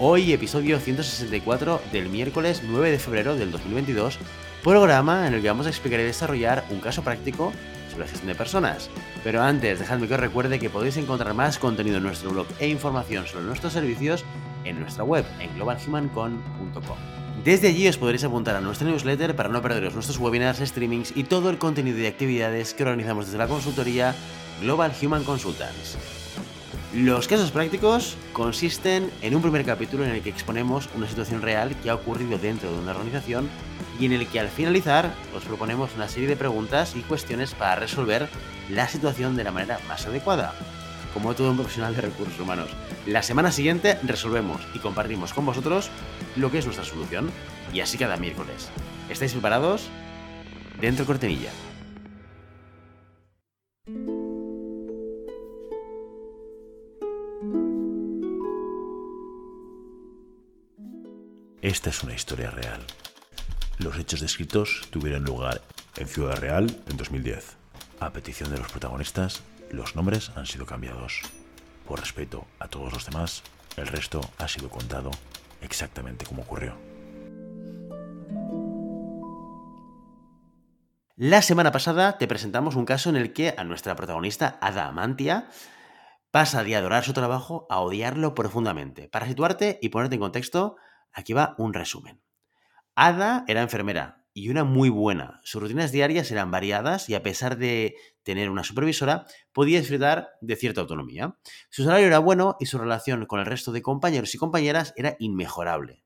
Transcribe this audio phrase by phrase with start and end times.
[0.00, 4.20] Hoy episodio 164 del miércoles 9 de febrero del 2022,
[4.62, 7.52] programa en el que vamos a explicar y desarrollar un caso práctico
[7.90, 8.90] sobre gestión de personas.
[9.24, 12.68] Pero antes, dejadme que os recuerde que podéis encontrar más contenido en nuestro blog e
[12.68, 14.24] información sobre nuestros servicios
[14.64, 16.96] en nuestra web en globalhumancon.com.
[17.42, 21.24] Desde allí os podréis apuntar a nuestra newsletter para no perderos nuestros webinars, streamings y
[21.24, 24.14] todo el contenido y actividades que organizamos desde la consultoría
[24.60, 26.17] Global Human Consultants.
[26.94, 31.76] Los casos prácticos consisten en un primer capítulo en el que exponemos una situación real
[31.82, 33.50] que ha ocurrido dentro de una organización
[34.00, 37.76] y en el que al finalizar os proponemos una serie de preguntas y cuestiones para
[37.76, 38.28] resolver
[38.70, 40.54] la situación de la manera más adecuada
[41.12, 42.68] como todo un profesional de recursos humanos.
[43.06, 45.90] La semana siguiente resolvemos y compartimos con vosotros
[46.36, 47.30] lo que es nuestra solución.
[47.72, 48.70] Y así cada miércoles.
[49.10, 49.88] ¿Estáis preparados?
[50.80, 51.50] Dentro cortinilla.
[61.62, 62.80] Esta es una historia real.
[63.78, 65.60] Los hechos descritos tuvieron lugar
[65.96, 67.56] en Ciudad Real en 2010.
[67.98, 69.42] A petición de los protagonistas,
[69.72, 71.20] los nombres han sido cambiados.
[71.84, 73.42] Por respeto a todos los demás,
[73.76, 75.10] el resto ha sido contado
[75.60, 76.76] exactamente como ocurrió.
[81.16, 85.48] La semana pasada te presentamos un caso en el que a nuestra protagonista, Ada Amantia,
[86.30, 89.08] pasa de adorar su trabajo a odiarlo profundamente.
[89.08, 90.76] Para situarte y ponerte en contexto,
[91.18, 92.20] aquí va un resumen.
[92.94, 95.40] Ada era enfermera, y una muy buena.
[95.42, 100.54] Sus rutinas diarias eran variadas y a pesar de tener una supervisora, podía disfrutar de
[100.54, 101.36] cierta autonomía.
[101.70, 105.16] Su salario era bueno y su relación con el resto de compañeros y compañeras era
[105.18, 106.04] inmejorable.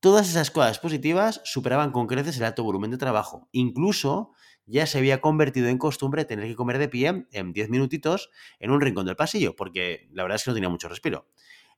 [0.00, 3.48] Todas esas cosas positivas superaban con creces el alto volumen de trabajo.
[3.52, 4.32] Incluso
[4.64, 8.70] ya se había convertido en costumbre tener que comer de pie en 10 minutitos en
[8.70, 11.28] un rincón del pasillo, porque la verdad es que no tenía mucho respiro.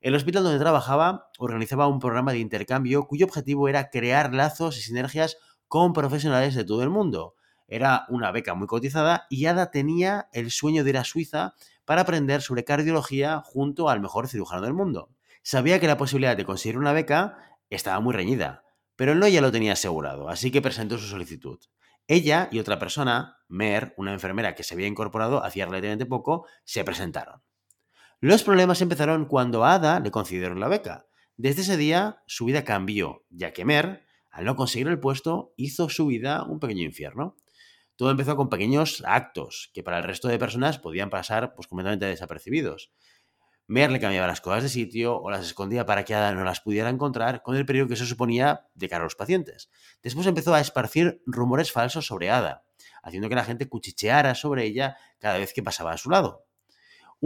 [0.04, 4.82] El hospital donde trabajaba organizaba un programa de intercambio cuyo objetivo era crear lazos y
[4.82, 7.37] sinergias con profesionales de todo el mundo.
[7.69, 11.54] Era una beca muy cotizada y Ada tenía el sueño de ir a Suiza
[11.87, 15.09] para aprender sobre cardiología junto al mejor cirujano del mundo.
[15.42, 17.38] Sabía que la posibilidad de conseguir una beca
[17.71, 18.62] estaba muy reñida,
[18.97, 21.60] pero él no ya lo tenía asegurado, así que presentó su solicitud.
[22.09, 26.84] Ella y otra persona, Mer, una enfermera que se había incorporado hacía relativamente poco, se
[26.84, 27.41] presentaron.
[28.26, 31.06] Los problemas empezaron cuando a Ada le concedieron la beca.
[31.36, 35.90] Desde ese día su vida cambió, ya que Mer al no conseguir el puesto, hizo
[35.90, 37.36] su vida un pequeño infierno.
[37.96, 42.06] Todo empezó con pequeños actos que para el resto de personas podían pasar pues, completamente
[42.06, 42.92] desapercibidos.
[43.66, 46.62] Mer le cambiaba las cosas de sitio o las escondía para que Ada no las
[46.62, 49.68] pudiera encontrar con el peligro que eso suponía de cara a los pacientes.
[50.02, 52.64] Después empezó a esparcir rumores falsos sobre Ada,
[53.02, 56.44] haciendo que la gente cuchicheara sobre ella cada vez que pasaba a su lado.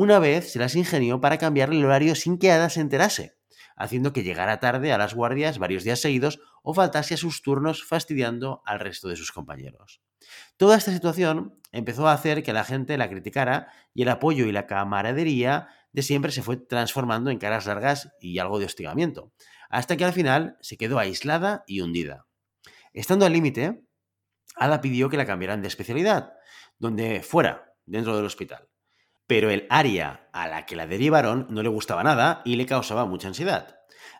[0.00, 3.36] Una vez se las ingenió para cambiarle el horario sin que Ada se enterase
[3.74, 7.84] haciendo que llegara tarde a las guardias varios días seguidos o faltase a sus turnos
[7.84, 10.00] fastidiando al resto de sus compañeros.
[10.56, 14.52] Toda esta situación empezó a hacer que la gente la criticara y el apoyo y
[14.52, 19.32] la camaradería de siempre se fue transformando en caras largas y algo de hostigamiento,
[19.68, 22.28] hasta que al final se quedó aislada y hundida.
[22.92, 23.82] Estando al límite,
[24.54, 26.34] Ada pidió que la cambiaran de especialidad,
[26.78, 28.68] donde fuera, dentro del hospital
[29.28, 33.04] pero el área a la que la derivaron no le gustaba nada y le causaba
[33.04, 33.76] mucha ansiedad.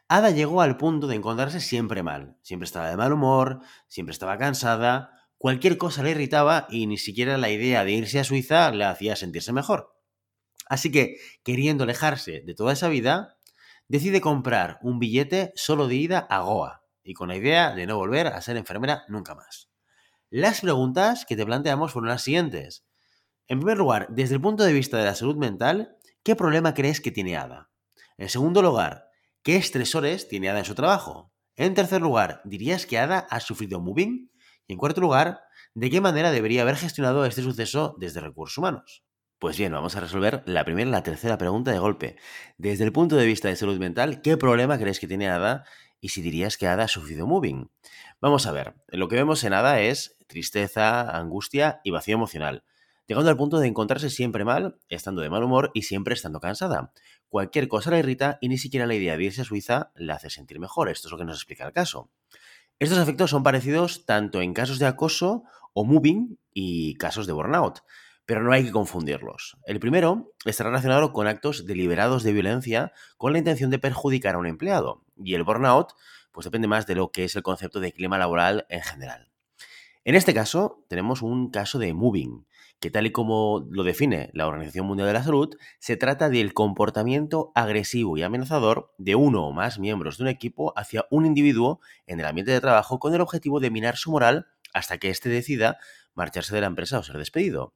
[0.07, 4.39] Ada llegó al punto de encontrarse siempre mal, siempre estaba de mal humor, siempre estaba
[4.39, 8.85] cansada, cualquier cosa le irritaba y ni siquiera la idea de irse a Suiza le
[8.85, 9.97] hacía sentirse mejor.
[10.67, 13.39] Así que, queriendo alejarse de toda esa vida,
[13.89, 17.97] decide comprar un billete solo de ida a Goa y con la idea de no
[17.97, 19.71] volver a ser enfermera nunca más.
[20.29, 22.85] Las preguntas que te planteamos fueron las siguientes.
[23.51, 27.01] En primer lugar, desde el punto de vista de la salud mental, ¿qué problema crees
[27.01, 27.71] que tiene Ada?
[28.19, 29.09] En segundo lugar,
[29.43, 31.33] ¿qué estresores tiene Ada en su trabajo?
[31.57, 34.31] En tercer lugar, ¿dirías que Ada ha sufrido moving?
[34.67, 35.41] Y en cuarto lugar,
[35.73, 39.03] ¿de qué manera debería haber gestionado este suceso desde recursos humanos?
[39.39, 42.17] Pues bien, vamos a resolver la primera y la tercera pregunta de golpe.
[42.59, 45.65] Desde el punto de vista de salud mental, ¿qué problema crees que tiene Ada
[46.03, 47.71] y si dirías que Ada ha sufrido moving?
[48.21, 52.65] Vamos a ver, lo que vemos en Ada es tristeza, angustia y vacío emocional.
[53.09, 56.93] Llegando al punto de encontrarse siempre mal, estando de mal humor y siempre estando cansada.
[57.29, 60.31] Cualquier cosa la irrita y ni siquiera la idea de irse a Suiza la hace
[60.31, 60.91] sentir mejor.
[60.91, 62.11] Esto es lo que nos explica el caso.
[62.79, 67.81] Estos efectos son parecidos tanto en casos de acoso o moving y casos de burnout,
[68.27, 69.57] pero no hay que confundirlos.
[69.65, 74.39] El primero está relacionado con actos deliberados de violencia con la intención de perjudicar a
[74.39, 75.95] un empleado, y el burnout
[76.31, 79.33] pues depende más de lo que es el concepto de clima laboral en general.
[80.05, 82.47] En este caso, tenemos un caso de moving,
[82.81, 86.55] que tal y como lo define la Organización Mundial de la Salud, se trata del
[86.55, 91.81] comportamiento agresivo y amenazador de uno o más miembros de un equipo hacia un individuo
[92.07, 95.29] en el ambiente de trabajo con el objetivo de minar su moral hasta que éste
[95.29, 95.79] decida
[96.15, 97.75] marcharse de la empresa o ser despedido.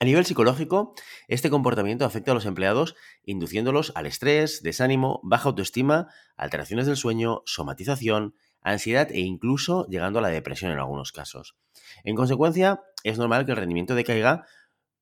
[0.00, 0.94] A nivel psicológico,
[1.28, 7.42] este comportamiento afecta a los empleados induciéndolos al estrés, desánimo, baja autoestima, alteraciones del sueño,
[7.46, 11.56] somatización, ansiedad e incluso llegando a la depresión en algunos casos.
[12.04, 14.46] En consecuencia, es normal que el rendimiento decaiga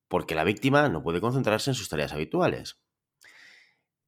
[0.07, 2.81] porque la víctima no puede concentrarse en sus tareas habituales.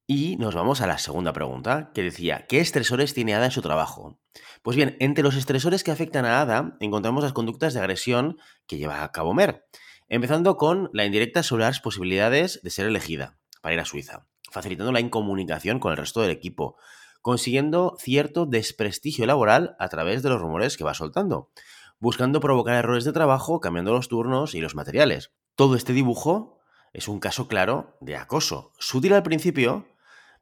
[0.05, 3.61] Y nos vamos a la segunda pregunta, que decía, ¿qué estresores tiene Ada en su
[3.61, 4.19] trabajo?
[4.61, 8.77] Pues bien, entre los estresores que afectan a Ada encontramos las conductas de agresión que
[8.77, 9.65] lleva a cabo Mer,
[10.09, 14.91] empezando con la indirecta sobre las posibilidades de ser elegida para ir a Suiza, facilitando
[14.91, 16.75] la incomunicación con el resto del equipo,
[17.23, 21.49] consiguiendo cierto desprestigio laboral a través de los rumores que va soltando,
[21.97, 25.31] buscando provocar errores de trabajo, cambiando los turnos y los materiales.
[25.55, 26.59] Todo este dibujo
[26.91, 29.87] es un caso claro de acoso, sutil al principio,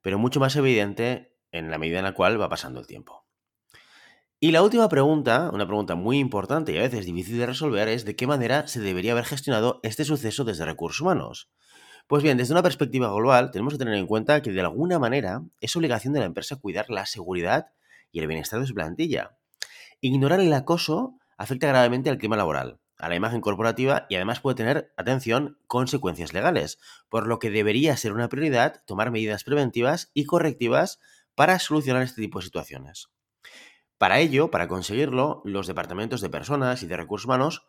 [0.01, 3.27] pero mucho más evidente en la medida en la cual va pasando el tiempo.
[4.39, 8.05] Y la última pregunta, una pregunta muy importante y a veces difícil de resolver, es
[8.05, 11.51] de qué manera se debería haber gestionado este suceso desde recursos humanos.
[12.11, 15.43] Pues bien, desde una perspectiva global tenemos que tener en cuenta que de alguna manera
[15.61, 17.67] es obligación de la empresa cuidar la seguridad
[18.11, 19.37] y el bienestar de su plantilla.
[20.01, 24.55] Ignorar el acoso afecta gravemente al clima laboral, a la imagen corporativa y además puede
[24.55, 30.25] tener, atención, consecuencias legales, por lo que debería ser una prioridad tomar medidas preventivas y
[30.25, 30.99] correctivas
[31.33, 33.07] para solucionar este tipo de situaciones.
[33.97, 37.65] Para ello, para conseguirlo, los departamentos de personas y de recursos humanos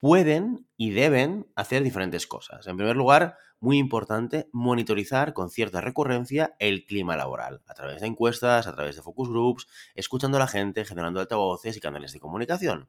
[0.00, 2.66] pueden y deben hacer diferentes cosas.
[2.66, 8.06] En primer lugar, muy importante, monitorizar con cierta recurrencia el clima laboral, a través de
[8.06, 12.20] encuestas, a través de focus groups, escuchando a la gente, generando altavoces y canales de
[12.20, 12.88] comunicación.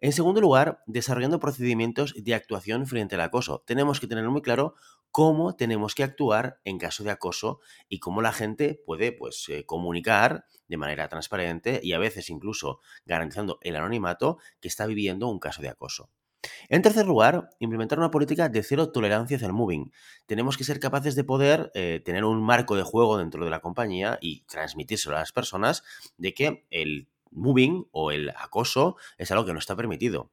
[0.00, 3.64] En segundo lugar, desarrollando procedimientos de actuación frente al acoso.
[3.66, 4.74] Tenemos que tener muy claro
[5.10, 9.64] cómo tenemos que actuar en caso de acoso y cómo la gente puede pues, eh,
[9.64, 15.38] comunicar de manera transparente y a veces incluso garantizando el anonimato que está viviendo un
[15.38, 16.10] caso de acoso.
[16.68, 19.92] En tercer lugar, implementar una política de cero tolerancia hacia el moving.
[20.26, 23.60] Tenemos que ser capaces de poder eh, tener un marco de juego dentro de la
[23.60, 25.82] compañía y transmitírselo a las personas
[26.18, 30.30] de que el moving o el acoso es algo que no está permitido.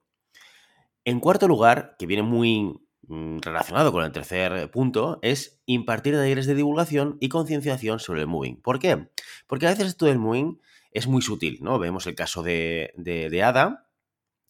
[1.05, 6.47] En cuarto lugar, que viene muy mm, relacionado con el tercer punto, es impartir talleres
[6.47, 8.61] de divulgación y concienciación sobre el moving.
[8.61, 9.09] ¿Por qué?
[9.47, 10.59] Porque a veces esto del moving
[10.93, 11.79] es muy sutil, ¿no?
[11.79, 13.87] Vemos el caso de, de, Ada,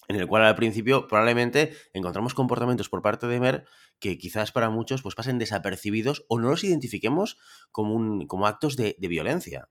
[0.07, 3.65] en el cual al principio probablemente encontramos comportamientos por parte de Mer
[3.99, 7.37] que quizás para muchos pues pasen desapercibidos o no los identifiquemos
[7.71, 9.69] como, un, como actos de, de violencia.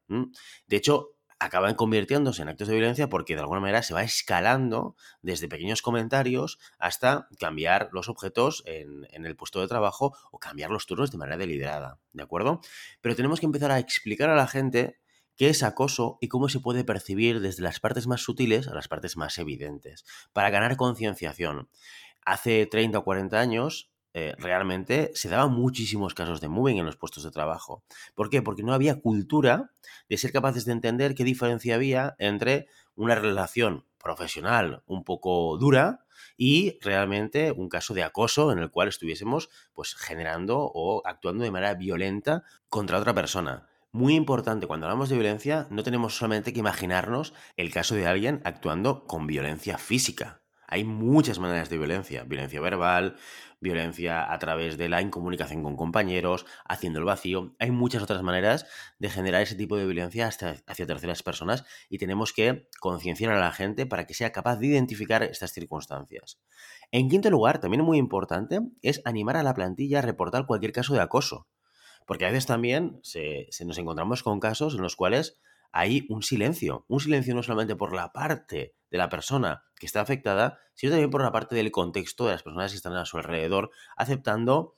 [0.66, 4.94] De hecho, acaban convirtiéndose en actos de violencia porque de alguna manera se va escalando
[5.22, 10.86] desde pequeños comentarios hasta cambiar los objetos en, el puesto de trabajo o cambiar los
[10.86, 12.60] turnos de manera deliberada, ¿de acuerdo?
[13.00, 15.00] Pero tenemos que empezar a explicar a la gente
[15.42, 18.86] qué es acoso y cómo se puede percibir desde las partes más sutiles a las
[18.86, 21.68] partes más evidentes, para ganar concienciación.
[22.24, 26.96] Hace 30 o 40 años eh, realmente se daban muchísimos casos de moving en los
[26.96, 27.82] puestos de trabajo.
[28.14, 28.40] ¿Por qué?
[28.40, 29.72] Porque no había cultura
[30.08, 36.06] de ser capaces de entender qué diferencia había entre una relación profesional un poco dura
[36.36, 41.50] y realmente un caso de acoso en el cual estuviésemos pues generando o actuando de
[41.50, 43.71] manera violenta contra otra persona.
[43.94, 48.40] Muy importante, cuando hablamos de violencia, no tenemos solamente que imaginarnos el caso de alguien
[48.42, 50.40] actuando con violencia física.
[50.66, 53.16] Hay muchas maneras de violencia, violencia verbal,
[53.60, 57.54] violencia a través de la incomunicación con compañeros, haciendo el vacío.
[57.58, 58.64] Hay muchas otras maneras
[58.98, 63.52] de generar ese tipo de violencia hacia terceras personas y tenemos que concienciar a la
[63.52, 66.40] gente para que sea capaz de identificar estas circunstancias.
[66.92, 70.94] En quinto lugar, también muy importante, es animar a la plantilla a reportar cualquier caso
[70.94, 71.46] de acoso.
[72.06, 75.40] Porque a veces también se nos encontramos con casos en los cuales
[75.72, 76.84] hay un silencio.
[76.88, 81.10] Un silencio no solamente por la parte de la persona que está afectada, sino también
[81.10, 84.76] por la parte del contexto de las personas que están a su alrededor, aceptando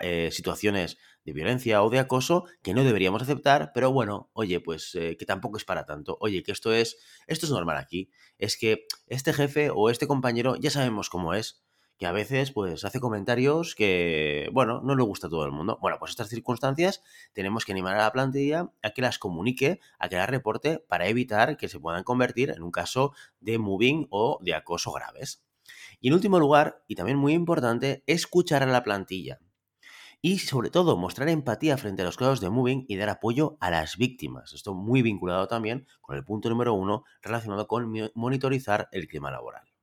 [0.00, 4.94] eh, situaciones de violencia o de acoso que no deberíamos aceptar, pero bueno, oye, pues
[4.94, 6.16] eh, que tampoco es para tanto.
[6.20, 8.10] Oye, que esto es, esto es normal aquí.
[8.38, 11.65] Es que este jefe o este compañero ya sabemos cómo es,
[11.98, 15.78] que a veces pues hace comentarios que, bueno, no le gusta a todo el mundo.
[15.80, 20.08] Bueno, pues estas circunstancias tenemos que animar a la plantilla a que las comunique, a
[20.08, 24.38] que las reporte para evitar que se puedan convertir en un caso de moving o
[24.42, 25.42] de acoso graves.
[26.00, 29.40] Y en último lugar, y también muy importante, escuchar a la plantilla.
[30.22, 33.70] Y sobre todo mostrar empatía frente a los casos de moving y dar apoyo a
[33.70, 34.52] las víctimas.
[34.54, 39.75] Esto muy vinculado también con el punto número uno relacionado con monitorizar el clima laboral.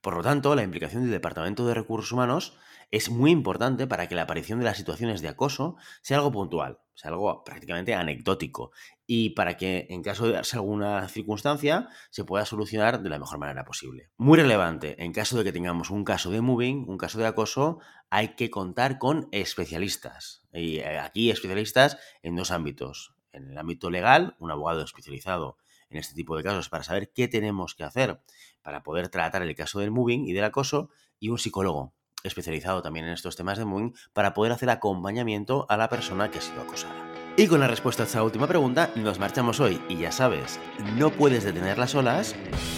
[0.00, 2.56] Por lo tanto, la implicación del Departamento de Recursos Humanos
[2.90, 6.80] es muy importante para que la aparición de las situaciones de acoso sea algo puntual,
[6.94, 8.72] sea algo prácticamente anecdótico
[9.06, 13.38] y para que en caso de darse alguna circunstancia se pueda solucionar de la mejor
[13.38, 14.10] manera posible.
[14.16, 17.78] Muy relevante, en caso de que tengamos un caso de moving, un caso de acoso,
[18.08, 20.46] hay que contar con especialistas.
[20.52, 23.14] Y eh, aquí especialistas en dos ámbitos.
[23.32, 25.58] En el ámbito legal, un abogado especializado
[25.90, 28.20] en este tipo de casos para saber qué tenemos que hacer
[28.62, 33.06] para poder tratar el caso del moving y del acoso y un psicólogo especializado también
[33.06, 36.62] en estos temas de moving para poder hacer acompañamiento a la persona que ha sido
[36.62, 37.10] acosada.
[37.36, 40.58] Y con la respuesta a esta última pregunta nos marchamos hoy y ya sabes,
[40.96, 42.34] no puedes detener las olas,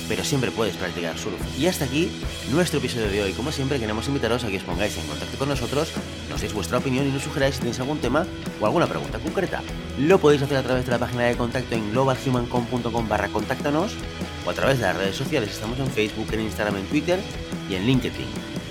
[0.09, 1.41] pero siempre puedes practicar surf.
[1.59, 2.13] Y hasta aquí
[2.53, 3.33] nuestro episodio de hoy.
[3.33, 5.93] Como siempre queremos invitaros a que os pongáis en contacto con nosotros,
[6.31, 8.27] nos deis vuestra opinión y nos sugeráis si tenéis algún tema
[8.61, 9.63] o alguna pregunta concreta.
[9.99, 13.97] Lo podéis hacer a través de la página de contacto en globalhumancom.com barra contáctanos
[14.45, 15.51] o a través de las redes sociales.
[15.51, 17.21] Estamos en Facebook, en Instagram, en Twitter
[17.69, 18.27] y en LinkedIn.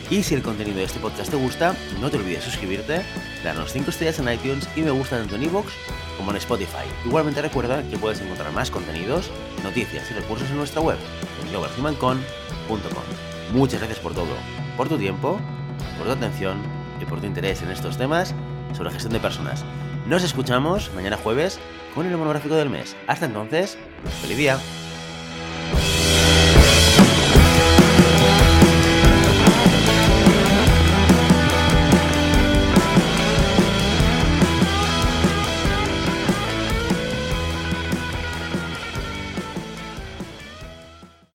[0.10, 3.02] Y si el contenido de este podcast te gusta, no te olvides suscribirte,
[3.46, 5.72] darnos 5 estrellas en iTunes y me gusta tanto en iVoox
[6.18, 6.84] como en Spotify.
[7.06, 9.32] Igualmente recuerda que puedes encontrar más contenidos,
[9.64, 10.98] noticias y recursos en nuestra web,
[12.68, 13.00] en.
[13.54, 14.36] Muchas gracias por todo,
[14.76, 15.40] por tu tiempo,
[15.98, 16.58] por tu atención
[17.02, 18.36] y por tu interés en estos temas
[18.76, 19.64] sobre gestión de personas.
[20.08, 21.58] Nos escuchamos mañana jueves
[21.96, 22.98] con el monográfico del mes.
[23.08, 23.78] Hasta entonces,
[24.22, 24.58] feliz día.